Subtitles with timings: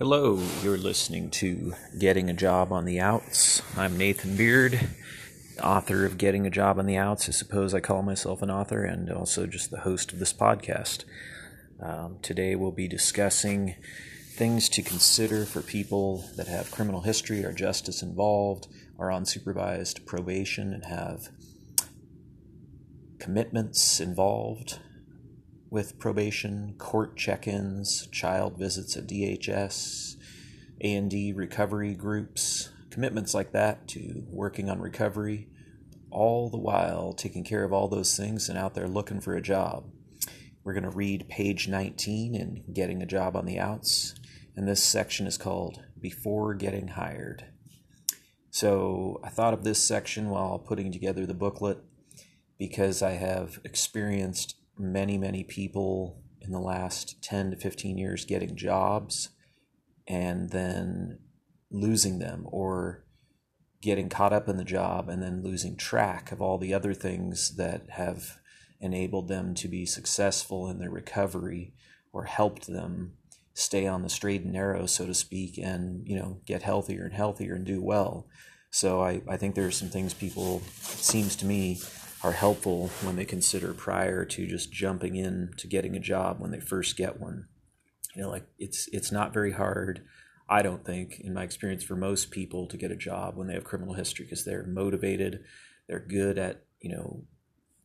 [0.00, 3.60] Hello, you're listening to Getting a Job on the Outs.
[3.76, 4.88] I'm Nathan Beard,
[5.62, 7.28] author of Getting a Job on the Outs.
[7.28, 11.04] I suppose I call myself an author and also just the host of this podcast.
[11.82, 13.74] Um, today we'll be discussing
[14.30, 20.06] things to consider for people that have criminal history or justice involved, are on supervised
[20.06, 21.28] probation, and have
[23.18, 24.78] commitments involved
[25.70, 30.16] with probation, court check-ins, child visits at DHS,
[30.80, 35.48] A&D recovery groups, commitments like that to working on recovery,
[36.10, 39.42] all the while taking care of all those things and out there looking for a
[39.42, 39.84] job.
[40.64, 44.14] We're going to read page 19 in Getting a Job on the Outs,
[44.56, 47.46] and this section is called Before Getting Hired.
[48.50, 51.78] So I thought of this section while putting together the booklet
[52.58, 58.56] because I have experienced many, many people in the last 10 to 15 years getting
[58.56, 59.28] jobs
[60.08, 61.18] and then
[61.70, 63.04] losing them or
[63.82, 67.56] getting caught up in the job and then losing track of all the other things
[67.56, 68.38] that have
[68.80, 71.72] enabled them to be successful in their recovery
[72.12, 73.12] or helped them
[73.54, 77.14] stay on the straight and narrow so to speak and you know get healthier and
[77.14, 78.26] healthier and do well.
[78.70, 81.80] So i, I think are some things people it seems to me
[82.22, 86.50] are helpful when they consider prior to just jumping in to getting a job when
[86.50, 87.46] they first get one.
[88.14, 90.02] You know, like it's it's not very hard,
[90.48, 93.54] I don't think, in my experience, for most people to get a job when they
[93.54, 95.44] have criminal history because they're motivated,
[95.88, 97.24] they're good at you know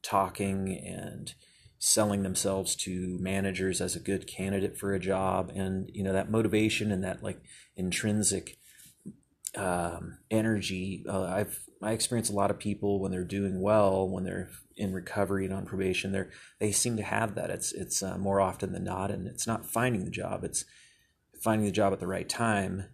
[0.01, 1.33] talking and
[1.77, 6.31] selling themselves to managers as a good candidate for a job and you know that
[6.31, 7.41] motivation and that like
[7.75, 8.57] intrinsic
[9.55, 11.05] um, energy.
[11.07, 14.93] Uh, I've I experience a lot of people when they're doing well, when they're in
[14.93, 16.23] recovery and on probation, they
[16.59, 17.49] they seem to have that.
[17.49, 20.43] It's it's uh, more often than not, and it's not finding the job.
[20.43, 20.65] It's
[21.41, 22.85] finding the job at the right time,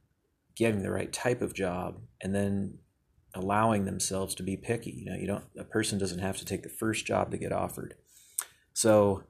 [0.56, 2.80] getting the right type of job, and then
[3.34, 4.92] allowing themselves to be picky.
[4.92, 7.52] You know, you don't a person doesn't have to take the first job to get
[7.52, 7.96] offered.
[8.74, 9.24] So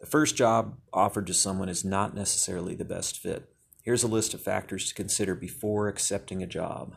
[0.00, 3.48] the first job offered to someone is not necessarily the best fit.
[3.86, 6.96] Here's a list of factors to consider before accepting a job.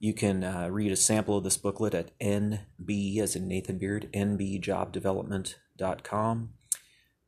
[0.00, 4.10] You can uh, read a sample of this booklet at NB, as in Nathan Beard,
[4.12, 6.50] nbjobdevelopment.com.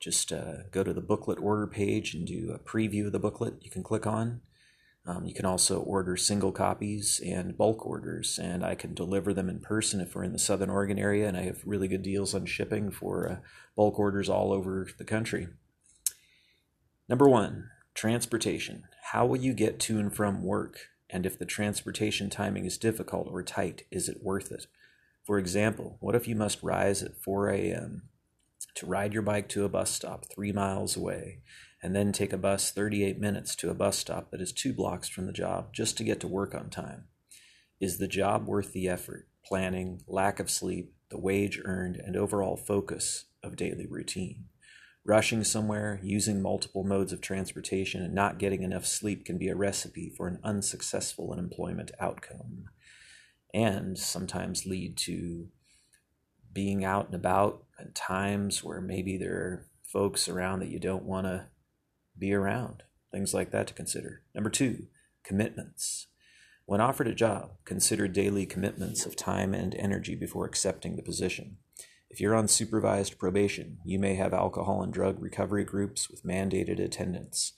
[0.00, 3.54] Just uh, go to the booklet order page and do a preview of the booklet
[3.60, 4.40] you can click on.
[5.06, 9.48] Um, you can also order single copies and bulk orders, and I can deliver them
[9.48, 12.34] in person if we're in the Southern Oregon area, and I have really good deals
[12.34, 13.36] on shipping for uh,
[13.76, 15.46] bulk orders all over the country.
[17.08, 17.68] Number one,
[18.02, 18.82] Transportation.
[19.12, 20.88] How will you get to and from work?
[21.08, 24.66] And if the transportation timing is difficult or tight, is it worth it?
[25.24, 28.08] For example, what if you must rise at 4 a.m.
[28.74, 31.42] to ride your bike to a bus stop three miles away,
[31.80, 35.08] and then take a bus 38 minutes to a bus stop that is two blocks
[35.08, 37.04] from the job just to get to work on time?
[37.78, 42.56] Is the job worth the effort, planning, lack of sleep, the wage earned, and overall
[42.56, 44.46] focus of daily routine?
[45.04, 49.56] Rushing somewhere, using multiple modes of transportation, and not getting enough sleep can be a
[49.56, 52.66] recipe for an unsuccessful employment outcome,
[53.52, 55.48] and sometimes lead to
[56.52, 61.04] being out and about at times where maybe there are folks around that you don't
[61.04, 61.46] want to
[62.16, 62.84] be around.
[63.10, 64.22] Things like that to consider.
[64.34, 64.86] Number two,
[65.24, 66.06] commitments.
[66.64, 71.58] When offered a job, consider daily commitments of time and energy before accepting the position.
[72.12, 76.78] If you're on supervised probation, you may have alcohol and drug recovery groups with mandated
[76.78, 77.54] attendance,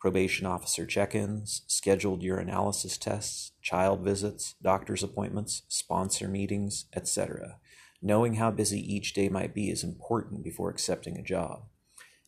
[0.00, 7.58] probation officer check ins, scheduled urinalysis tests, child visits, doctor's appointments, sponsor meetings, etc.
[8.00, 11.64] Knowing how busy each day might be is important before accepting a job.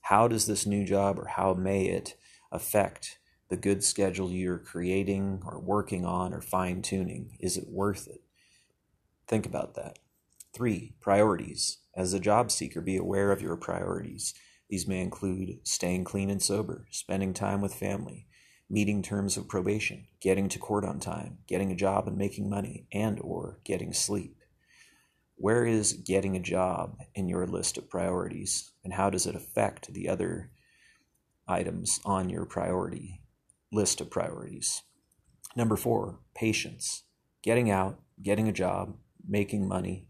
[0.02, 2.14] How does this new job or how may it
[2.52, 7.38] affect the good schedule you're creating or working on or fine tuning?
[7.40, 8.20] Is it worth it?
[9.26, 9.98] Think about that.
[10.52, 11.78] Three, priorities.
[11.96, 14.34] As a job seeker, be aware of your priorities.
[14.68, 18.26] These may include staying clean and sober, spending time with family,
[18.68, 22.86] meeting terms of probation, getting to court on time, getting a job and making money,
[22.92, 24.36] and or getting sleep.
[25.36, 29.92] Where is getting a job in your list of priorities and how does it affect
[29.94, 30.50] the other
[31.48, 33.22] items on your priority
[33.72, 34.82] list of priorities?
[35.56, 37.04] Number 4, patience.
[37.42, 38.96] Getting out, getting a job,
[39.26, 40.06] making money,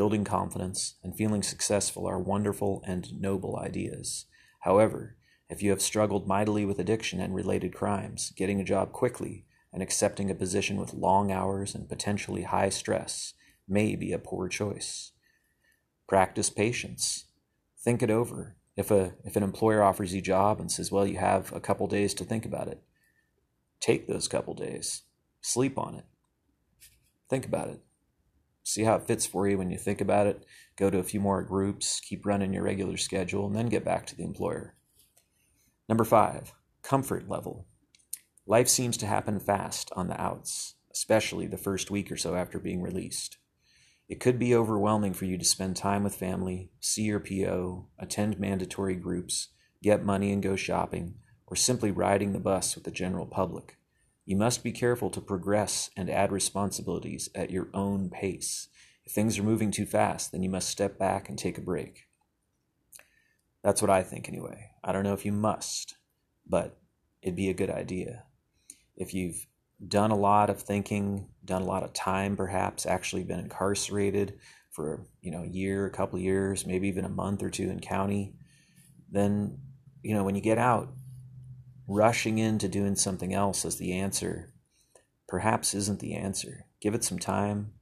[0.00, 4.24] building confidence, and feeling successful are wonderful and noble ideas.
[4.60, 5.18] However,
[5.50, 9.44] if you have struggled mightily with addiction and related crimes, getting a job quickly
[9.74, 13.34] and accepting a position with long hours and potentially high stress
[13.68, 15.12] may be a poor choice.
[16.08, 17.26] Practice patience.
[17.78, 18.56] Think it over.
[18.78, 21.60] If a if an employer offers you a job and says, "Well, you have a
[21.60, 22.82] couple days to think about it,"
[23.80, 25.02] take those couple days,
[25.42, 26.06] sleep on it,
[27.28, 27.82] think about it,
[28.72, 30.44] see how it fits for you when you think about it.
[30.76, 34.06] Go to a few more groups, keep running your regular schedule, and then get back
[34.06, 34.74] to the employer.
[35.88, 36.52] Number five,
[36.82, 37.66] comfort level.
[38.46, 42.58] Life seems to happen fast on the outs, especially the first week or so after
[42.58, 43.38] being released.
[44.08, 48.40] It could be overwhelming for you to spend time with family, see your PO, attend
[48.40, 49.48] mandatory groups,
[49.82, 51.14] get money and go shopping,
[51.46, 53.76] or simply riding the bus with the general public.
[54.30, 58.68] You must be careful to progress and add responsibilities at your own pace.
[59.04, 62.06] If things are moving too fast, then you must step back and take a break.
[63.64, 64.70] That's what I think, anyway.
[64.84, 65.96] I don't know if you must,
[66.46, 66.78] but
[67.22, 68.22] it'd be a good idea.
[68.94, 69.48] If you've
[69.84, 74.38] done a lot of thinking, done a lot of time perhaps, actually been incarcerated
[74.70, 77.80] for you know a year, a couple years, maybe even a month or two in
[77.80, 78.36] county,
[79.10, 79.58] then
[80.04, 80.92] you know when you get out,
[81.88, 84.52] rushing into doing something else as the answer
[85.30, 86.66] perhaps isn't the answer.
[86.82, 87.72] Give it some time.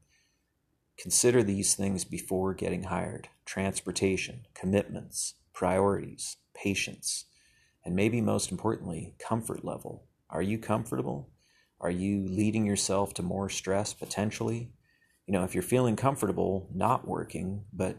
[0.99, 7.25] Consider these things before getting hired transportation, commitments, priorities, patience,
[7.85, 10.05] and maybe most importantly, comfort level.
[10.29, 11.31] Are you comfortable?
[11.81, 14.71] Are you leading yourself to more stress potentially?
[15.27, 17.97] You know, if you're feeling comfortable not working, but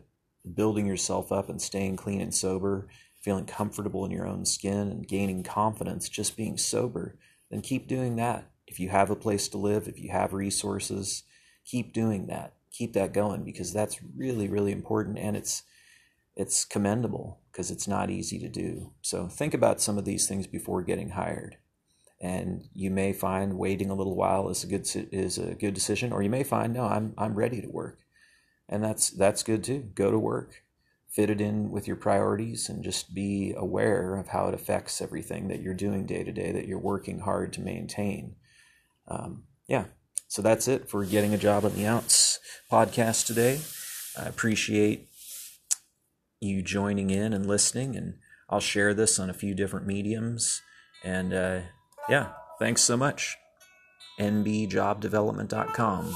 [0.53, 2.87] building yourself up and staying clean and sober,
[3.19, 7.17] feeling comfortable in your own skin and gaining confidence just being sober,
[7.49, 8.49] then keep doing that.
[8.67, 11.23] If you have a place to live, if you have resources,
[11.65, 12.53] keep doing that.
[12.71, 15.63] Keep that going because that's really, really important and it's
[16.35, 18.93] it's commendable because it's not easy to do.
[19.01, 21.57] So think about some of these things before getting hired
[22.21, 26.11] and you may find waiting a little while is a good is a good decision
[26.11, 27.99] or you may find no I'm I'm ready to work
[28.67, 30.63] and that's that's good too go to work
[31.09, 35.47] fit it in with your priorities and just be aware of how it affects everything
[35.47, 38.35] that you're doing day to day that you're working hard to maintain
[39.07, 39.85] um, yeah
[40.27, 42.39] so that's it for getting a job on the outs
[42.71, 43.59] podcast today
[44.17, 45.07] i appreciate
[46.39, 48.15] you joining in and listening and
[48.49, 50.61] i'll share this on a few different mediums
[51.03, 51.61] and uh,
[52.09, 52.29] yeah,
[52.59, 53.37] thanks so much.
[54.19, 56.13] nbjobdevelopment.com.